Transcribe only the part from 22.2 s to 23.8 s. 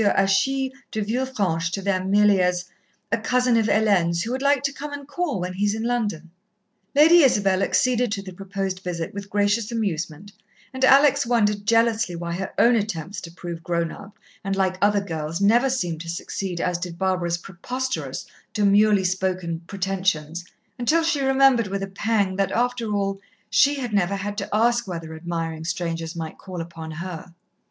that, after all, she